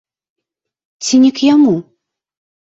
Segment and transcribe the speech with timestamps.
[1.05, 1.77] Ці не к яму?